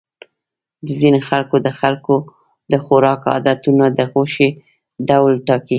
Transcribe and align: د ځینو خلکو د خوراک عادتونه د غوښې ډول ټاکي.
د 0.85 0.87
ځینو 0.99 1.19
خلکو 1.79 2.15
د 2.73 2.75
خوراک 2.85 3.21
عادتونه 3.33 3.85
د 3.97 3.99
غوښې 4.11 4.49
ډول 5.09 5.33
ټاکي. 5.47 5.69